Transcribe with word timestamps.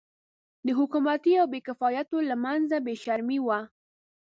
د 0.65 0.67
حکومتي 0.79 1.33
او 1.41 1.47
بې 1.53 1.59
کفایتو 1.67 2.17
له 2.29 2.35
منځه 2.45 2.77
بې 2.85 2.93
شرمي 3.03 3.39
وه. 3.45 3.59